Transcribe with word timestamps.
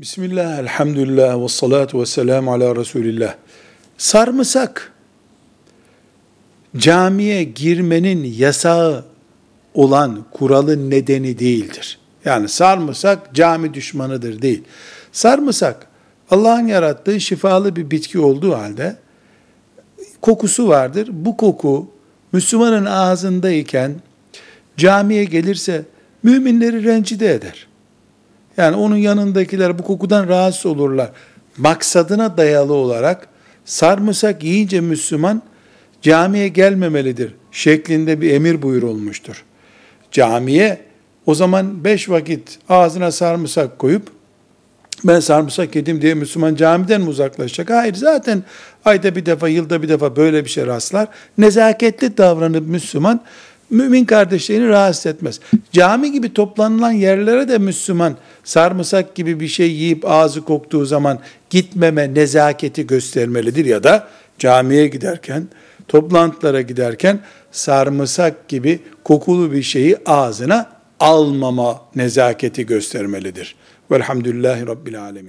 Bismillah, 0.00 0.58
elhamdülillah, 0.58 1.42
ve 1.42 1.48
salatu 1.48 2.00
ve 2.00 2.06
selamu 2.06 2.52
ala 2.52 2.76
Resulillah. 2.76 3.34
Sarımsak, 3.98 4.92
camiye 6.76 7.44
girmenin 7.44 8.24
yasağı 8.24 9.04
olan 9.74 10.24
kuralın 10.30 10.90
nedeni 10.90 11.38
değildir. 11.38 11.98
Yani 12.24 12.48
sarımsak 12.48 13.34
cami 13.34 13.74
düşmanıdır 13.74 14.42
değil. 14.42 14.62
Sarımsak, 15.12 15.86
Allah'ın 16.30 16.66
yarattığı 16.66 17.20
şifalı 17.20 17.76
bir 17.76 17.90
bitki 17.90 18.18
olduğu 18.18 18.54
halde, 18.54 18.96
kokusu 20.20 20.68
vardır. 20.68 21.08
Bu 21.12 21.36
koku, 21.36 21.90
Müslümanın 22.32 22.86
ağzındayken, 22.86 23.94
camiye 24.76 25.24
gelirse, 25.24 25.84
müminleri 26.22 26.84
rencide 26.84 27.34
eder. 27.34 27.69
Yani 28.60 28.76
onun 28.76 28.96
yanındakiler 28.96 29.78
bu 29.78 29.82
kokudan 29.82 30.28
rahatsız 30.28 30.66
olurlar. 30.66 31.10
Maksadına 31.56 32.36
dayalı 32.36 32.74
olarak 32.74 33.28
sarımsak 33.64 34.44
yiyince 34.44 34.80
Müslüman 34.80 35.42
camiye 36.02 36.48
gelmemelidir 36.48 37.34
şeklinde 37.52 38.20
bir 38.20 38.30
emir 38.30 38.62
buyurulmuştur. 38.62 39.44
Camiye 40.12 40.80
o 41.26 41.34
zaman 41.34 41.84
beş 41.84 42.10
vakit 42.10 42.58
ağzına 42.68 43.12
sarımsak 43.12 43.78
koyup 43.78 44.10
ben 45.04 45.20
sarımsak 45.20 45.76
yedim 45.76 46.02
diye 46.02 46.14
Müslüman 46.14 46.54
camiden 46.54 47.00
mi 47.00 47.08
uzaklaşacak? 47.08 47.70
Hayır 47.70 47.94
zaten 47.94 48.42
ayda 48.84 49.16
bir 49.16 49.26
defa 49.26 49.48
yılda 49.48 49.82
bir 49.82 49.88
defa 49.88 50.16
böyle 50.16 50.44
bir 50.44 50.50
şey 50.50 50.66
rastlar. 50.66 51.08
Nezaketli 51.38 52.16
davranıp 52.16 52.68
Müslüman 52.68 53.20
mümin 53.70 54.04
kardeşlerini 54.04 54.68
rahatsız 54.68 55.06
etmez. 55.06 55.40
Cami 55.72 56.12
gibi 56.12 56.34
toplanılan 56.34 56.92
yerlere 56.92 57.48
de 57.48 57.58
Müslüman 57.58 58.16
sarımsak 58.44 59.14
gibi 59.14 59.40
bir 59.40 59.48
şey 59.48 59.70
yiyip 59.70 60.10
ağzı 60.10 60.44
koktuğu 60.44 60.84
zaman 60.84 61.18
gitmeme 61.50 62.14
nezaketi 62.14 62.86
göstermelidir 62.86 63.64
ya 63.64 63.82
da 63.84 64.08
camiye 64.38 64.86
giderken, 64.86 65.48
toplantılara 65.88 66.60
giderken 66.60 67.20
sarımsak 67.52 68.48
gibi 68.48 68.80
kokulu 69.04 69.52
bir 69.52 69.62
şeyi 69.62 69.96
ağzına 70.06 70.70
almama 71.00 71.80
nezaketi 71.96 72.66
göstermelidir. 72.66 73.54
Velhamdülillahi 73.90 74.66
Rabbil 74.66 75.02
Alemin. 75.02 75.28